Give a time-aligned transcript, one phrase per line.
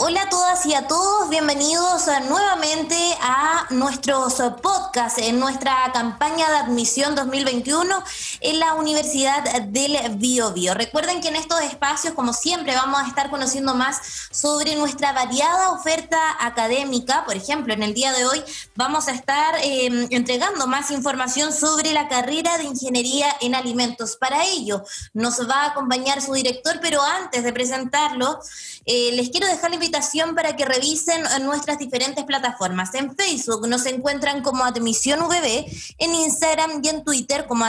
[0.00, 6.56] Hola a todas y a todos, bienvenidos nuevamente a nuestros podcasts en nuestra campaña de
[6.58, 8.04] admisión 2021
[8.40, 10.74] en la Universidad del Biobío.
[10.74, 14.00] Recuerden que en estos espacios, como siempre, vamos a estar conociendo más
[14.30, 17.24] sobre nuestra variada oferta académica.
[17.24, 18.42] Por ejemplo, en el día de hoy
[18.74, 24.16] vamos a estar em, entregando más información sobre la carrera de Ingeniería en Alimentos.
[24.16, 24.82] Para ello
[25.14, 28.38] nos va a acompañar su director, pero antes de presentarlo,
[28.84, 32.94] eh, les quiero dejar la invitación para que revisen nuestras diferentes plataformas.
[32.94, 35.66] En Facebook nos encuentran como Admisión VB,
[35.98, 37.64] en Instagram y en Twitter como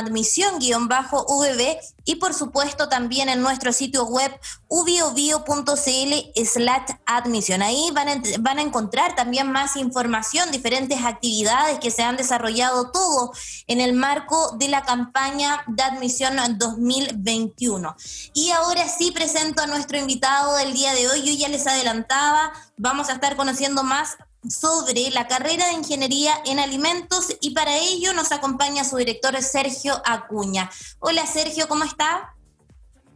[0.60, 4.32] Admisión-VB y por supuesto también en nuestro sitio web
[4.68, 7.62] ubiobio.cl slash admisión.
[7.62, 12.92] Ahí van a, van a encontrar también más información, diferentes actividades que se han desarrollado
[12.92, 13.32] todo
[13.68, 17.96] en el marco de la campaña de admisión 2021.
[18.34, 21.22] Y ahora sí presento a nuestro invitado del día de hoy.
[21.24, 26.60] Yo ya les adelantaba, vamos a estar conociendo más sobre la carrera de ingeniería en
[26.60, 30.70] alimentos y para ello nos acompaña su director Sergio Acuña.
[31.00, 32.36] Hola Sergio, ¿cómo está?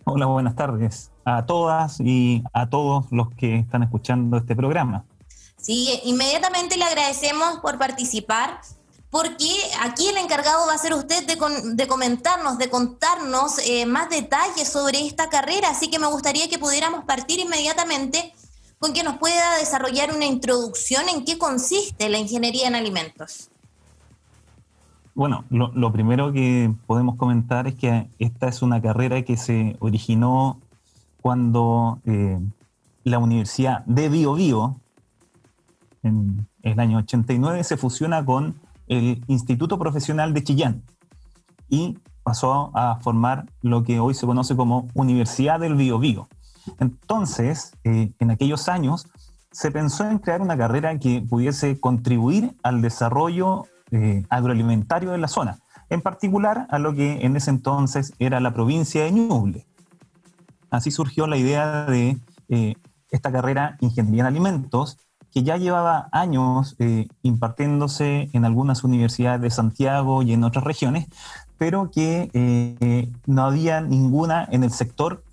[0.05, 5.05] Hola, buenas tardes a todas y a todos los que están escuchando este programa.
[5.57, 8.59] Sí, inmediatamente le agradecemos por participar,
[9.09, 9.49] porque
[9.81, 15.05] aquí el encargado va a ser usted de, comentarnos, de contarnos eh, más detalles sobre
[15.07, 18.33] esta carrera, así que me gustaría que pudiéramos partir inmediatamente
[18.83, 23.49] con que nos pueda desarrollar una introducción en qué consiste la ingeniería en alimentos.
[25.15, 30.59] Bueno, lo, primero que podemos comentar es que esta es una carrera que se originó
[31.21, 32.37] cuando eh,
[33.05, 34.75] la Universidad de Bio Bio,
[36.01, 40.83] en el año 89, se fusiona con el Instituto Profesional de Chillán
[41.69, 46.27] y pasó a formar lo que hoy se conoce como Universidad del Bio Bio.
[46.80, 49.08] Entonces, eh, en aquellos años,
[49.52, 55.28] se pensó en crear una carrera que pudiese contribuir al desarrollo eh, agroalimentario de la
[55.28, 55.59] zona,
[55.90, 59.68] en particular a lo que en ese entonces era la provincia de Ñuble.
[60.72, 62.18] Así surgió la idea de
[62.50, 62.75] eh,
[63.12, 64.97] esta carrera Ingeniería en Alimentos,
[65.31, 66.75] que ya llevaba años
[67.23, 71.07] impartiéndose en algunas universidades de Santiago y en otras regiones,
[71.57, 75.23] pero que no había ninguna en el sector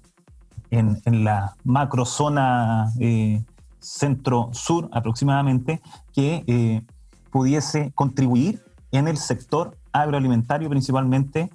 [0.71, 3.43] en, la macrozona eh,
[3.81, 5.81] centro-sur aproximadamente,
[6.13, 6.83] que eh,
[7.31, 11.51] pudiese contribuir en el sector agroalimentario principalmente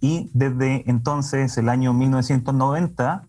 [0.00, 3.22] y desde entonces, el año 1990,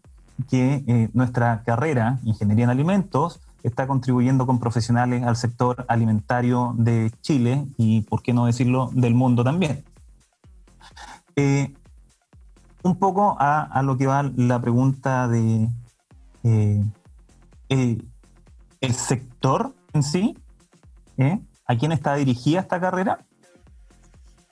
[0.49, 7.11] que eh, nuestra carrera, Ingeniería en Alimentos, está contribuyendo con profesionales al sector alimentario de
[7.21, 9.83] Chile y, por qué no decirlo, del mundo también
[12.85, 15.67] un poco a, lo que va la pregunta de
[16.43, 16.83] eh,
[17.69, 20.37] el, sector en sí,
[21.17, 21.39] ¿eh?
[21.65, 23.25] ¿a quién está dirigida esta carrera?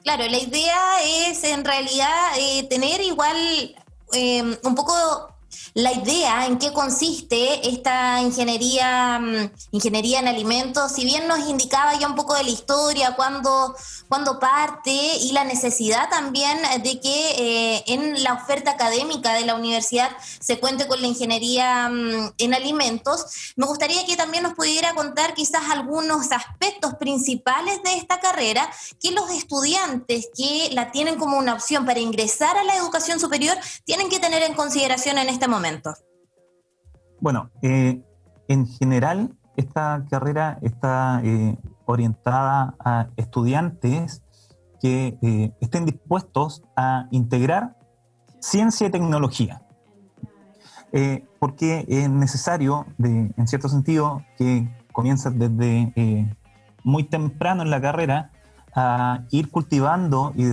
[0.02, 0.82] Claro, la idea
[1.28, 3.38] es en realidad eh, tener igual
[4.64, 4.94] un poco
[5.74, 11.98] la idea en qué consiste esta ingeniería, mm, ingeniería en alimentos, si bien nos indicaba
[12.00, 13.76] ya un poco de la historia, cuándo,
[14.40, 20.10] parte y la necesidad también de que eh, en la oferta académica de la universidad
[20.40, 25.34] se cuente con la ingeniería mm, en alimentos, me gustaría que también nos pudiera contar
[25.34, 28.70] quizás algunos aspectos principales de esta carrera
[29.02, 33.58] que los estudiantes que la tienen como una opción para ingresar a la educación superior
[33.84, 35.94] tienen que tener en consideración en este momento.
[37.20, 38.02] Bueno, eh,
[38.48, 44.24] en general esta carrera está eh, orientada a estudiantes
[44.80, 47.76] que eh, estén dispuestos a integrar
[48.40, 49.60] ciencia y tecnología.
[51.40, 55.92] porque es necesario, en cierto sentido, que comienzas desde
[56.84, 58.30] muy temprano en la carrera
[58.76, 60.44] a ir cultivando y,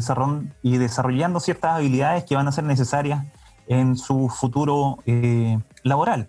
[0.62, 3.27] y desarrollando ciertas habilidades que van a ser necesarias
[3.70, 6.28] en su futuro eh, laboral.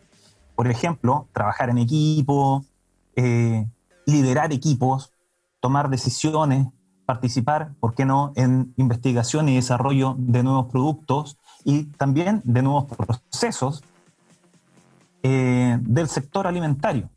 [0.55, 2.63] Por ejemplo, trabajar en equipo,
[3.15, 3.65] eh,
[4.05, 5.11] liderar equipos,
[5.59, 6.67] tomar decisiones,
[7.07, 12.85] participar, ¿por qué no?, en investigación y desarrollo de nuevos productos y también de nuevos
[12.85, 13.83] procesos
[15.23, 17.09] eh, del sector alimentario.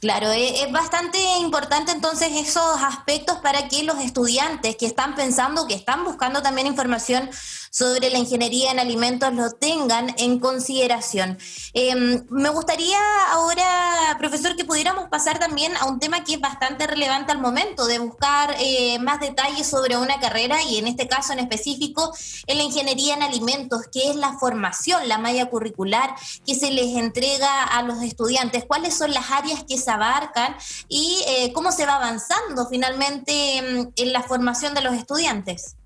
[0.00, 5.66] Claro, e, es bastante importante entonces esos aspectos para que los estudiantes que están pensando,
[5.66, 7.28] que están buscando también información
[7.70, 11.38] sobre la ingeniería en alimentos lo tengan en consideración.
[11.72, 12.98] Em, me gustaría
[13.30, 17.86] ahora, profesor, que pudiéramos pasar también a un tema que es bastante relevante al momento,
[17.86, 22.12] de buscar eh, más detalles sobre una carrera y en este caso en específico
[22.46, 26.14] en la ingeniería en alimentos, que es la formación, la malla curricular
[26.46, 30.56] que se les entrega a los estudiantes, cuáles son las áreas que se abarcan
[30.88, 35.77] y eh, cómo se va avanzando finalmente em, en la formación de los estudiantes.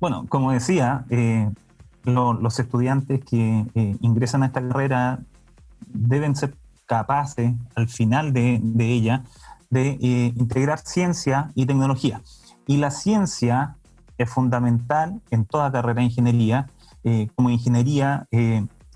[0.00, 1.50] Bueno, como decía, eh,
[2.04, 5.18] los estudiantes que eh, ingresan a esta carrera
[5.86, 6.54] deben ser
[6.86, 9.24] capaces al final de, ella
[9.70, 12.22] de eh, integrar ciencia y tecnología.
[12.66, 13.76] Y la ciencia
[14.18, 16.68] es fundamental en toda carrera de ingeniería.
[17.34, 18.26] como ingeniería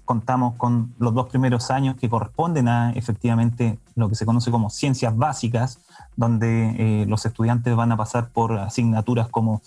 [0.05, 4.69] contamos con los dos primeros años que corresponden a efectivamente lo que se conoce como
[4.69, 5.81] ciencias básicas,
[6.17, 9.63] donde los estudiantes van a pasar por asignaturas como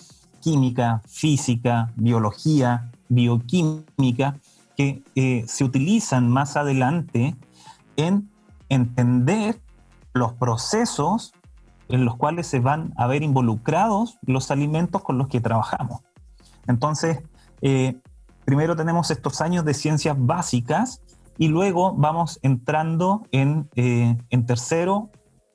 [0.46, 4.38] química, física, biología, bioquímica,
[4.78, 7.36] que eh, se utilizan más adelante
[7.96, 8.30] en
[8.70, 9.60] entender
[10.14, 11.34] los procesos
[11.90, 16.02] en los cuales se van a ver involucrados los alimentos con los que trabajamos.
[16.68, 17.24] Entonces,
[17.64, 18.00] eh,
[18.46, 21.02] primero tenemos estos años de ciencias básicas
[21.40, 25.10] y luego vamos entrando en, eh, en tercero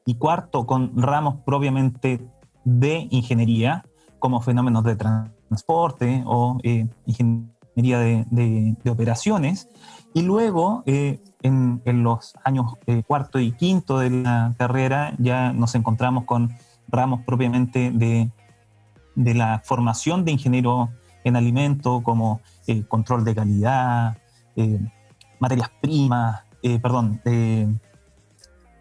[0.04, 2.26] y cuarto con ramos propiamente
[2.64, 3.84] de ingeniería,
[4.20, 9.68] como fenómenos de transporte o eh, ingeniería de, operaciones.
[10.14, 15.74] Y luego, eh, en, los años eh, cuarto y quinto de la carrera, ya nos
[15.74, 16.52] encontramos con
[16.88, 18.30] ramos propiamente de,
[19.16, 20.90] de la formación de ingeniero
[21.24, 22.40] en alimentos, como
[22.88, 24.16] control de calidad,
[25.40, 26.42] materias primas,
[26.80, 27.20] perdón,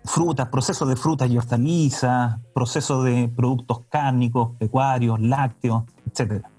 [0.05, 6.49] frutas, procesos de frutas y hortalizas, procesos de productos cárnicos, pecuarios, lácteos, etcétera.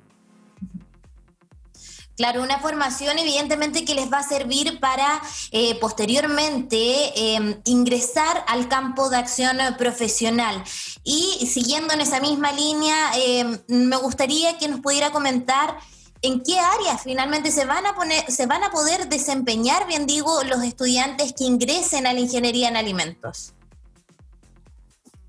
[2.21, 5.23] Claro, una formación evidentemente que les va a servir para
[5.53, 10.63] eh, posteriormente em, ingresar al campo de acción profesional.
[11.03, 15.79] Y siguiendo en esa misma línea, em, me gustaría que nos pudiera comentar
[16.23, 20.43] ¿En qué áreas finalmente se van a poner, se van a poder desempeñar, bien digo,
[20.45, 23.55] los estudiantes que ingresen a la ingeniería en alimentos?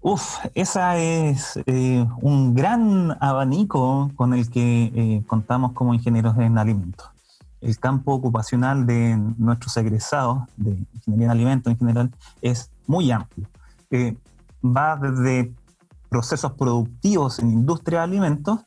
[0.01, 6.57] Uf, esa es eh, un gran abanico con el que eh, contamos como ingenieros en
[6.57, 7.07] alimentos.
[7.61, 12.11] El campo ocupacional de nuestros egresados de ingeniería en alimentos en general
[12.41, 13.47] es muy amplio.
[13.91, 14.17] Eh,
[14.63, 15.53] va desde
[16.09, 18.59] procesos productivos en industria de alimentos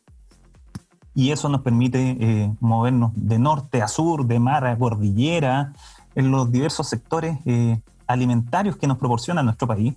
[1.14, 5.72] y eso nos permite eh, movernos de norte a sur, de mar a cordillera,
[6.14, 9.94] en los diversos sectores eh, alimentarios que nos proporciona nuestro país.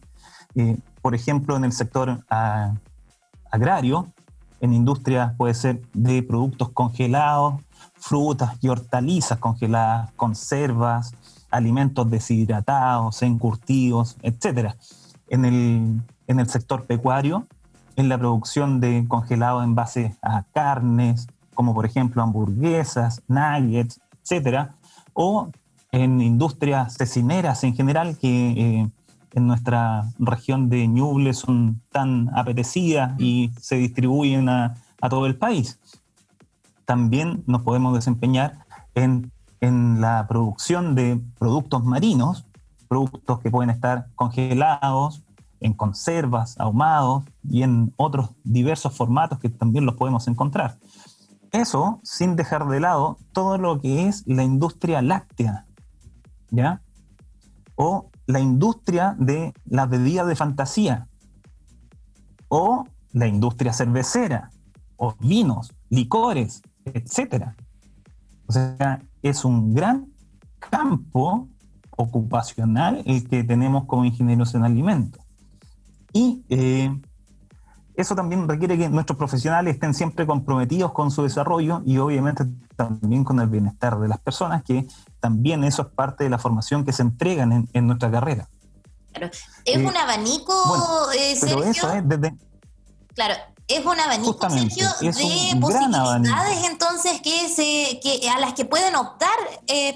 [0.56, 2.24] Eh, por ejemplo, en el sector
[3.52, 4.08] agrario,
[4.60, 7.56] en industria puede ser de productos congelados,
[7.96, 11.14] frutas y hortalizas congeladas, conservas,
[11.50, 14.74] alimentos deshidratados, encurtidos, etc.
[15.30, 17.48] En el, en el sector pecuario
[17.98, 24.76] en la producción de congelados en base a carnes, como por ejemplo hamburguesas, nuggets, etcétera,
[25.14, 25.50] o
[25.92, 28.90] en industrias cecineras en general que eh,
[29.34, 34.76] en nuestra región de Ñuble son tan apetecidas y se distribuyen a,
[35.10, 35.80] todo el país.
[36.86, 38.66] También nos podemos desempeñar
[38.96, 42.46] en, en la producción de productos marinos,
[42.88, 45.24] productos que pueden estar congelados
[45.60, 50.78] en conservas, ahumados y en otros diversos formatos que también los podemos encontrar.
[51.52, 55.66] Eso sin dejar de lado todo lo que es la industria láctea,
[56.50, 56.82] ¿ya?
[57.76, 61.08] O la industria de las bebidas de fantasía,
[62.50, 64.52] o la industria cervecera,
[64.98, 67.54] o vinos, licores, etc.
[68.48, 70.12] O sea, es un gran
[70.60, 71.48] campo
[71.98, 75.27] ocupacional el que tenemos como ingenieros en alimentos.
[76.14, 76.96] Y eh,
[77.96, 82.46] eso también requiere que nuestros profesionales estén siempre comprometidos con su desarrollo y obviamente
[82.76, 84.88] también con el bienestar de las personas, que
[85.20, 88.48] también eso es parte de la formación que se entregan en, nuestra carrera.
[89.12, 89.32] Claro.
[89.66, 91.64] Es eh, un abanico, eh, Sergio.
[91.64, 92.36] eso es desde...
[93.16, 93.34] Claro,
[93.68, 99.36] es un abanico, Sergio, de posibilidades entonces que se, que, a las que pueden optar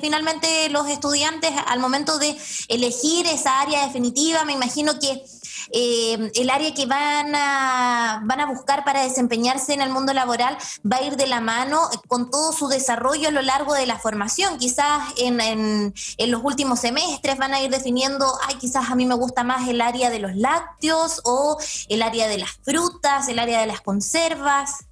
[0.01, 2.35] finalmente los estudiantes al momento de
[2.67, 4.43] elegir esa área definitiva.
[4.43, 5.23] Me imagino que
[5.71, 10.57] eh, el área que van a, van a buscar para desempeñarse en el mundo laboral
[10.89, 13.99] va a ir de la mano con todo su desarrollo a lo largo de la
[13.99, 14.57] formación.
[14.57, 19.15] Quizás en, en, los últimos semestres van a ir definiendo, ay, quizás a mí me
[19.15, 21.57] gusta más el área de los lácteos o
[21.89, 24.85] el área de las frutas, el área de las conservas.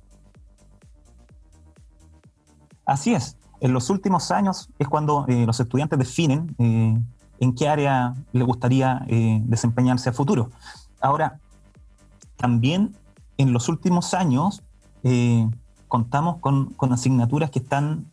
[2.85, 3.37] Así es.
[3.61, 6.97] En los últimos años es cuando eh, los estudiantes definen eh,
[7.39, 10.51] en qué área les gustaría eh, desempeñarse a futuro.
[11.01, 11.39] Ahora,
[12.37, 12.95] también
[13.37, 14.63] en los últimos años
[15.87, 18.05] contamos con, con, asignaturas que están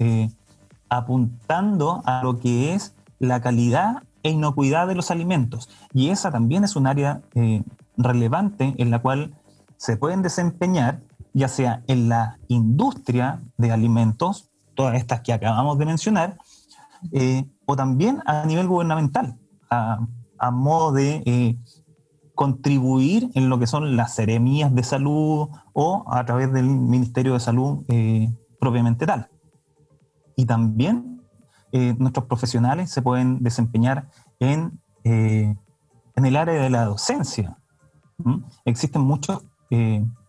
[0.88, 5.68] apuntando a lo que es la calidad e inocuidad de los alimentos.
[5.92, 7.22] Y esa también es un área
[7.96, 9.34] relevante en la cual
[9.76, 11.00] se pueden desempeñar,
[11.32, 16.38] ya sea en la industria de alimentos, todas estas que acabamos de mencionar,
[17.12, 19.38] eh, o también a nivel gubernamental,
[19.70, 19.98] a,
[20.52, 21.58] modo de eh,
[22.34, 27.40] contribuir en lo que son las seremías de salud o a través del Ministerio de
[27.40, 29.28] Salud eh, propiamente tal.
[30.36, 31.22] Y también
[31.98, 34.08] nuestros profesionales se pueden desempeñar
[34.40, 35.58] en, en
[36.14, 37.58] el área de la docencia.
[38.64, 39.44] Existen muchos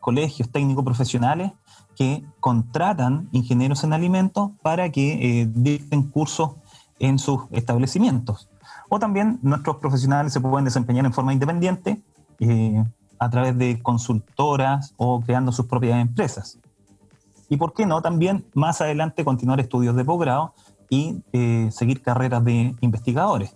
[0.02, 1.54] colegios técnicos profesionales
[1.98, 6.52] que contratan ingenieros en alimentos para que eh, dicten cursos
[7.00, 8.50] en sus establecimientos.
[8.88, 12.00] O también nuestros profesionales se pueden desempeñar en forma independiente
[12.40, 12.84] eh,
[13.20, 16.60] a través de consultoras o creando sus propias empresas.
[17.50, 20.54] Y por qué no también más adelante continuar estudios de posgrado
[20.90, 23.56] y eh, seguir carreras de investigadores.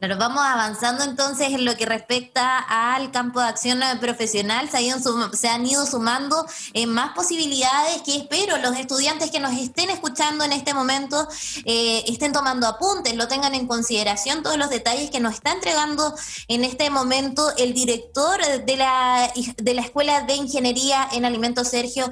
[0.00, 4.70] Claro, vamos avanzando entonces en lo que respecta al campo de acción profesional.
[4.70, 10.42] Se, han ido sumando eh, más posibilidades que espero los estudiantes que nos estén escuchando
[10.42, 11.28] en este momento
[11.66, 16.14] eh, estén tomando apuntes, lo tengan en consideración todos los detalles que nos está entregando
[16.48, 22.10] en este momento el director de la, de la Escuela de Ingeniería en Alimentos, Sergio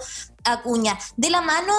[0.52, 0.98] Acuña.
[1.16, 1.74] De la mano,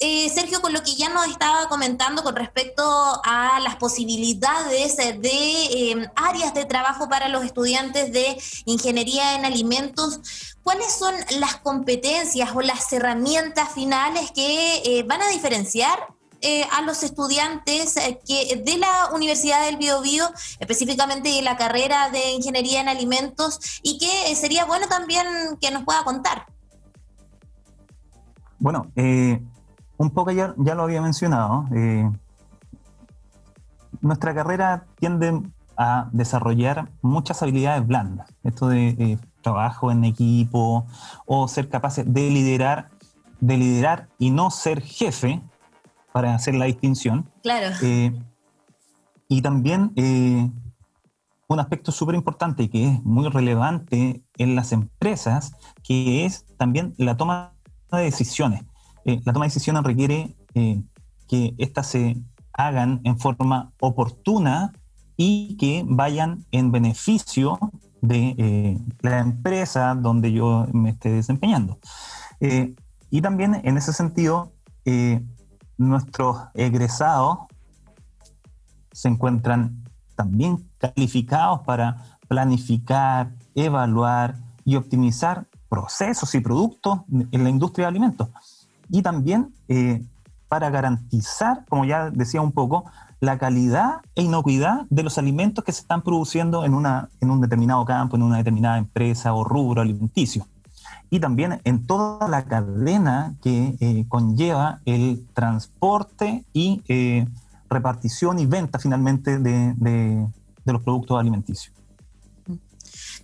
[0.00, 2.82] eh, Sergio, con lo que ya nos estaba comentando con respecto
[3.24, 10.20] a las posibilidades de em, áreas de trabajo para los estudiantes de ingeniería en alimentos,
[10.62, 15.98] ¿cuáles son las competencias o las herramientas finales que eh, van a diferenciar
[16.44, 17.94] eh, a los estudiantes
[18.26, 23.98] que de la Universidad del Biobío, específicamente de la carrera de Ingeniería en Alimentos, y
[23.98, 25.24] que sería bueno también
[25.60, 26.51] que nos pueda contar.
[28.62, 29.42] Bueno, eh,
[29.96, 31.66] un poco ya, ya, lo había mencionado.
[31.74, 32.08] Eh,
[34.00, 35.42] nuestra carrera tiende
[35.76, 38.32] a desarrollar muchas habilidades blandas.
[38.44, 40.86] Esto de eh, trabajo en equipo
[41.26, 42.90] o ser capaces de liderar,
[43.40, 45.42] de liderar y no ser jefe
[46.12, 47.28] para hacer la distinción.
[47.42, 47.74] Claro.
[49.28, 49.92] y también
[51.48, 57.16] un aspecto súper importante que es muy relevante en las empresas, que es también la
[57.16, 57.51] toma
[57.98, 58.62] de decisiones.
[59.04, 60.82] Eh, la toma de decisiones requiere eh,
[61.28, 62.16] que éstas se
[62.52, 64.72] hagan en forma oportuna
[65.16, 67.58] y que vayan en beneficio
[68.00, 71.78] de eh, la empresa donde yo me esté desempeñando.
[73.10, 74.52] y también en ese sentido,
[75.78, 77.38] nuestros egresados
[78.90, 79.84] se encuentran
[80.16, 88.28] también calificados para planificar, evaluar y optimizar procesos y productos en la industria de alimentos.
[88.90, 90.04] Y también eh,
[90.46, 92.84] para garantizar, como ya decía un poco,
[93.20, 97.40] la calidad e inocuidad de los alimentos que se están produciendo en, una, en un
[97.40, 100.46] determinado campo, en una determinada empresa o rubro alimenticio.
[101.08, 107.26] Y también en toda la cadena que eh, conlleva el transporte y eh,
[107.70, 111.74] repartición y venta finalmente de, de los productos alimenticios.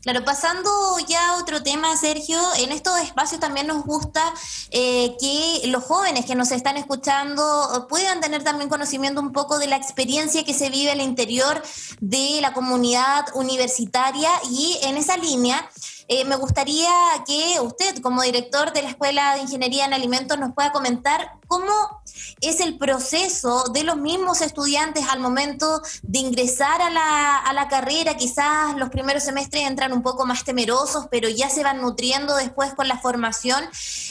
[0.03, 0.71] Claro, pasando
[1.09, 4.23] ya a otro tema, Sergio, en estos espacios también nos gusta
[4.71, 9.67] eh, que los jóvenes que nos están escuchando puedan tener también conocimiento un poco de
[9.67, 11.63] la experiencia que se vive al interior
[12.01, 15.69] de la comunidad universitaria y en esa línea.
[16.07, 16.91] Eh, me gustaría
[17.27, 21.98] que usted, como director de la Escuela de Ingeniería en Alimentos, nos pueda comentar cómo
[22.41, 27.69] es el proceso de los mismos estudiantes al momento de ingresar a la, a la
[27.69, 28.17] carrera.
[28.17, 32.75] Quizás los primeros semestres entran un poco más temerosos, pero ya se van nutriendo después
[32.75, 33.65] con la formación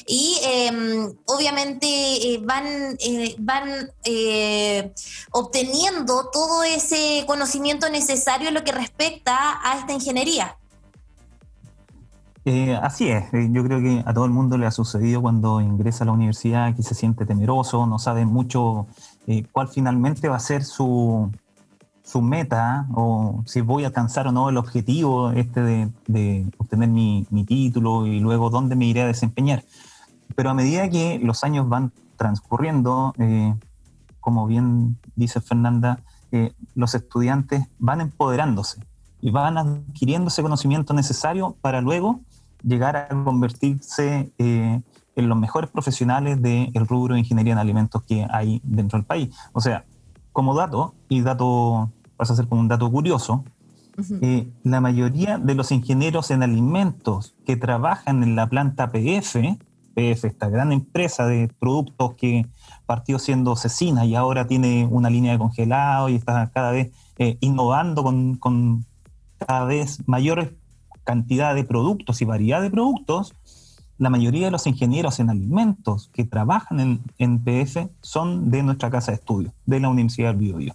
[0.06, 3.92] y em, obviamente eh, van, eh, van
[5.32, 10.58] obteniendo todo ese conocimiento necesario en lo que respecta a esta ingeniería.
[12.50, 15.60] Eh, así es, eh, yo creo que a todo el mundo le ha sucedido cuando
[15.60, 18.88] ingresa a la universidad que se siente temeroso, no sabe mucho
[19.28, 21.30] eh, cuál finalmente va a ser su,
[22.04, 27.28] su meta o si voy a alcanzar o no el objetivo este de, obtener mi,
[27.32, 29.66] mi, título y luego dónde me iré a desempeñar.
[30.34, 33.14] Pero a medida que los años van transcurriendo,
[34.22, 36.00] como bien dice Fernanda,
[36.76, 38.80] los estudiantes van empoderándose
[39.20, 42.22] y van adquiriendo ese conocimiento necesario para luego
[42.64, 44.82] llegar a convertirse eh,
[45.16, 49.36] en los mejores profesionales del rubro de ingeniería en alimentos que hay dentro del país.
[49.54, 49.86] O sea,
[50.32, 53.44] como dato, y dato, vas a ser como un dato curioso,
[54.22, 59.58] eh, la mayoría de los ingenieros en alimentos que trabajan en la planta PF,
[59.96, 62.46] PF, esta gran empresa de productos que
[62.86, 67.38] partió siendo Cecina y ahora tiene una línea de congelado y está cada vez eh,
[67.42, 68.86] innovando con, con,
[69.40, 70.54] cada vez mayor
[71.08, 73.34] cantidad de productos y variedad de productos,
[73.98, 78.92] la mayoría de los ingenieros en alimentos que trabajan en, en PF son de nuestra
[78.92, 80.74] casa de estudio, de la Universidad del Biobío.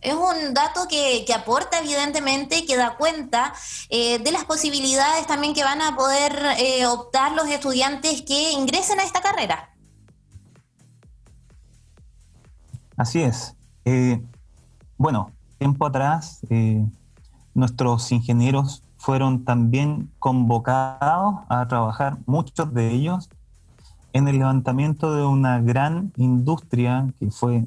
[0.00, 3.52] Es un dato que, aporta evidentemente, que da cuenta
[3.90, 9.00] eh, de las posibilidades también que van a poder eh, optar los estudiantes que ingresen
[9.00, 9.70] a esta carrera.
[12.96, 13.56] Así es.
[13.84, 14.22] Eh,
[14.96, 16.38] bueno, tiempo atrás
[17.54, 23.28] nuestros ingenieros fueron también convocados a trabajar, muchos de ellos,
[24.12, 27.64] en el levantamiento de una gran industria que fue,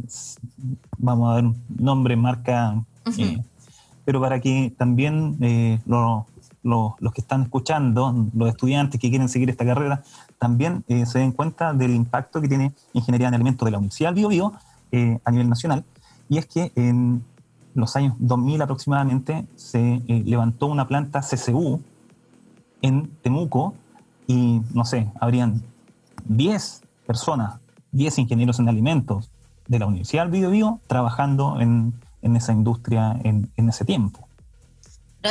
[0.98, 2.82] vamos a ver un nombre, marca,
[3.18, 3.44] eh,
[4.06, 6.25] pero para que también eh, los
[7.13, 10.04] que están escuchando, los estudiantes que quieren seguir esta carrera,
[10.39, 14.13] también eh, se den cuenta del impacto que tiene Ingeniería en Alimentos de la Universidad
[14.13, 14.54] del Bio,
[15.25, 15.84] a nivel nacional,
[16.30, 17.22] y es que en
[17.75, 21.82] los años 2000 aproximadamente se levantó una planta CCU
[22.82, 23.75] en Temuco
[24.27, 25.62] y no sé, habrían
[26.25, 27.60] 10 personas,
[27.91, 29.29] 10 ingenieros en alimentos
[29.67, 34.25] de la Universidad del Bio, trabajando en, esa industria en ese tiempo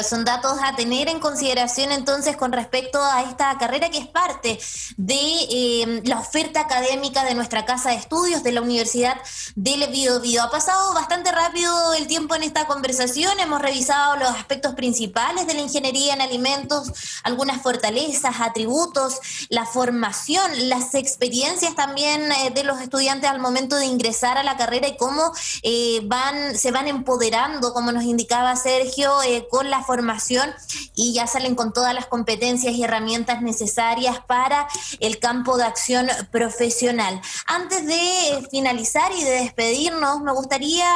[0.02, 4.58] son datos a tener en consideración entonces con respecto a esta carrera que es parte
[4.96, 9.16] de eh, la oferta académica de nuestra casa de estudios de la Universidad
[9.54, 10.42] del Biobío.
[10.42, 15.54] Ha pasado bastante rápido el tiempo en esta conversación, hemos revisado los aspectos principales de
[15.54, 22.80] la ingeniería en alimentos, algunas fortalezas, atributos, la formación, las experiencias también eh, de los
[22.80, 25.32] estudiantes al momento de ingresar a la carrera y cómo
[25.62, 29.12] eh, van, se van empoderando, como nos indicaba Sergio,
[29.50, 30.50] con la formación
[30.94, 34.66] y ya salen con todas las competencias y herramientas necesarias para
[35.00, 37.20] el campo de acción profesional.
[37.46, 40.86] Antes de finalizar y de despedirnos, me gustaría,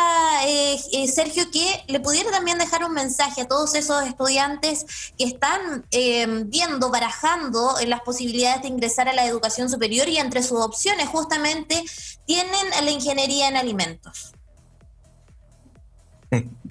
[0.47, 5.25] eh, eh, Sergio, que le pudiera también dejar un mensaje a todos esos estudiantes que
[5.25, 10.61] están eh, viendo, barajando las posibilidades de ingresar a la educación superior y entre sus
[10.61, 11.83] opciones justamente
[12.27, 14.33] tienen la ingeniería en alimentos.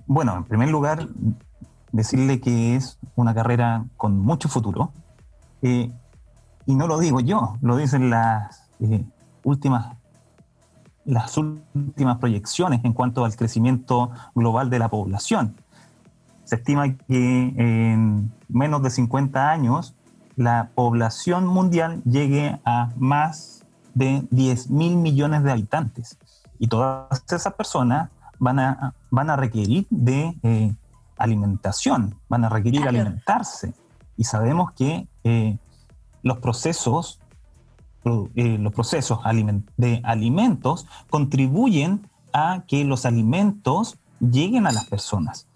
[0.06, 1.08] bueno, en primer lugar,
[1.98, 4.92] decirle que es una carrera con mucho futuro.
[5.62, 5.92] Eh,
[6.66, 9.04] y no lo digo yo, lo dicen las eh,
[9.44, 9.98] últimas
[11.04, 15.56] las últimas proyecciones en cuanto al crecimiento global de la población.
[16.44, 19.96] Se estima que en menos de 50 años
[20.36, 26.18] la población mundial llegue a más de 10 mil millones de habitantes.
[26.60, 30.76] Y todas esas personas van a, van a requerir de eh,
[31.18, 33.74] alimentación, van a requerir alimentarse.
[34.16, 35.58] Y sabemos que eh,
[36.24, 37.20] los procesos,
[38.04, 39.20] eh, los procesos
[39.78, 45.48] de alimentos contribuyen a que los alimentos lleguen a las personas.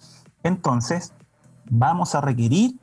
[0.43, 1.13] Entonces,
[1.69, 2.76] vamos a requerir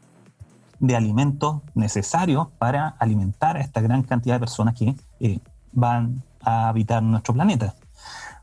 [0.81, 5.41] de alimentos necesarios para alimentar a esta gran cantidad de personas que eh,
[5.73, 7.75] van a habitar nuestro planeta.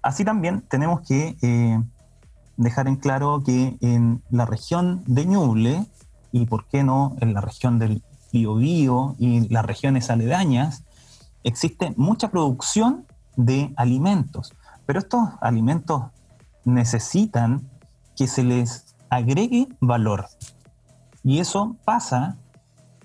[0.01, 1.35] Así también tenemos que
[2.57, 5.85] dejar en claro que en la región de Ñuble,
[6.31, 10.83] y por qué no en la región del Biobío y las regiones aledañas,
[11.43, 13.05] existe mucha producción
[13.37, 14.53] de alimentos,
[14.85, 16.03] pero estos alimentos
[16.63, 17.69] necesitan
[18.15, 20.27] que se les agregue valor.
[21.23, 22.37] Y eso pasa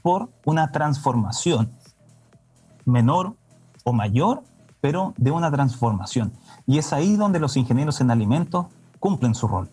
[0.02, 1.72] por una transformación,
[2.84, 3.34] menor
[3.84, 4.42] o mayor,
[4.80, 6.32] pero de una transformación.
[6.66, 8.66] Y es ahí donde los ingenieros en alimentos
[9.00, 9.68] cumplen su rol.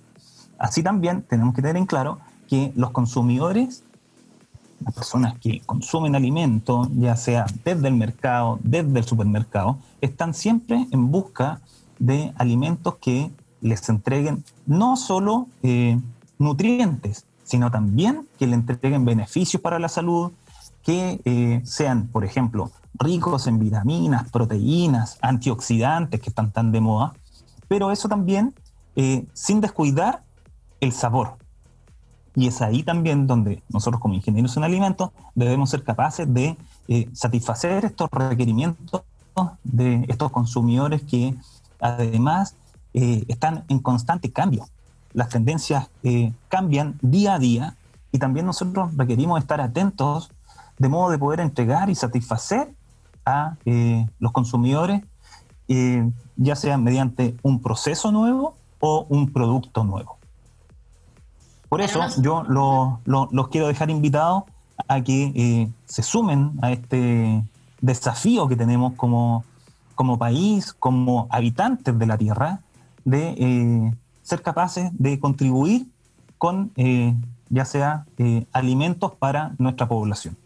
[0.57, 3.83] Así también tenemos que tener en claro que los consumidores,
[4.83, 10.87] las personas que consumen alimentos, ya sea desde el mercado, desde el supermercado, están siempre
[10.91, 11.61] en busca
[11.99, 15.99] de alimentos que les entreguen no solo eh,
[16.39, 20.31] nutrientes, sino también que le entreguen beneficios para la salud,
[20.83, 27.13] que eh, sean, por ejemplo, ricos en vitaminas, proteínas, antioxidantes que están tan de moda,
[27.67, 28.53] pero eso también
[28.99, 30.23] eh, sin descuidar
[30.81, 31.35] el sabor.
[32.33, 36.57] Y es ahí también donde nosotros como ingenieros en alimentos debemos ser capaces de
[36.87, 39.03] eh, satisfacer estos requerimientos
[39.63, 41.35] de estos consumidores que
[41.79, 42.55] además
[42.95, 44.67] eh, están en constante cambio.
[45.13, 45.89] Las tendencias
[46.49, 47.75] cambian día a día
[48.11, 50.31] y también nosotros requerimos estar atentos
[50.79, 52.73] de modo de poder entregar y satisfacer
[53.25, 53.57] a
[54.19, 55.01] los consumidores,
[55.67, 60.17] ya sea mediante un proceso nuevo o un producto nuevo.
[61.69, 62.43] Por eso yo
[63.05, 64.43] los quiero dejar invitados
[64.87, 67.43] a que se sumen a este
[67.81, 69.43] desafío que tenemos como,
[69.95, 72.61] como país, como habitantes de la Tierra,
[73.03, 75.87] de eh, ser capaces de contribuir
[76.37, 77.15] con eh,
[77.49, 80.37] ya sea eh, alimentos para nuestra población.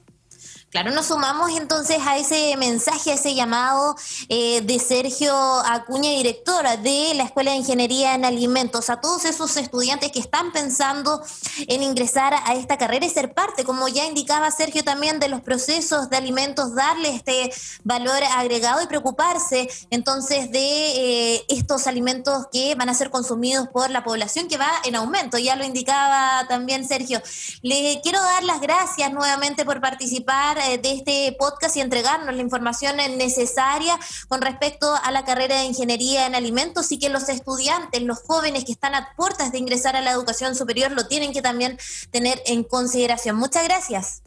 [0.71, 3.97] Claro, nos sumamos entonces a ese mensaje, a ese llamado
[4.29, 9.57] eh, de Sergio Acuña, directora de la Escuela de Ingeniería en Alimentos, a todos esos
[9.57, 11.21] estudiantes que están pensando
[11.67, 15.41] en ingresar a esta carrera y ser parte, como ya indicaba Sergio, también de los
[15.41, 17.51] procesos de alimentos, darle este
[17.83, 23.89] valor agregado y preocuparse entonces de eh, estos alimentos que van a ser consumidos por
[23.89, 27.21] la población que va en aumento, ya lo indicaba también Sergio.
[27.61, 32.97] Le quiero dar las gracias nuevamente por participar de este podcast y entregarnos la información
[33.17, 33.97] necesaria
[34.27, 38.65] con respecto a la carrera de ingeniería en alimentos y que los estudiantes, los jóvenes
[38.65, 41.77] que están a puertas de ingresar a la educación superior lo tienen que también
[42.11, 43.35] tener en consideración.
[43.35, 44.23] Muchas gracias.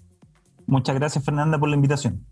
[0.67, 2.27] Muchas gracias Fernanda por la invitación.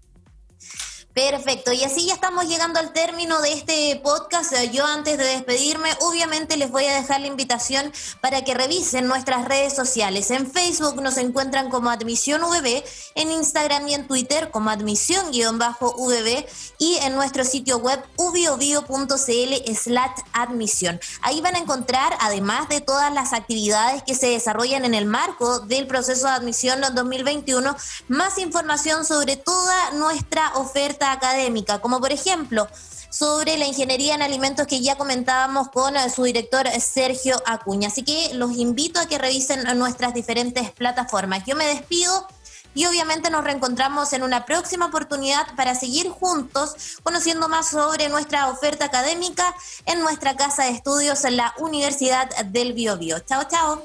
[1.14, 4.54] Perfecto, y así ya estamos llegando al término de este podcast.
[4.72, 9.44] Yo antes de despedirme, obviamente les voy a dejar la invitación para que revisen nuestras
[9.44, 10.30] redes sociales.
[10.30, 12.82] En Facebook nos encuentran como Admisión VB,
[13.14, 16.46] en Instagram y en Twitter como Admisión-VB
[16.78, 20.98] y en nuestro sitio web ubiobio.cl slash admisión.
[21.20, 25.60] Ahí van a encontrar, además de todas las actividades que se desarrollan en el marco
[25.60, 27.76] del proceso de admisión 2021,
[28.08, 32.68] más información sobre toda nuestra oferta académica, como por ejemplo
[33.10, 37.88] sobre la ingeniería en alimentos que ya comentábamos con eh, su director Sergio Acuña.
[37.88, 41.44] Así que los invito a que revisen nuestras diferentes plataformas.
[41.44, 42.26] Yo me despido
[42.74, 48.48] y obviamente nos reencontramos en una próxima oportunidad para seguir juntos conociendo más sobre nuestra
[48.48, 53.18] oferta académica en nuestra casa de estudios en la Universidad del Biobío.
[53.20, 53.84] Chao, chao.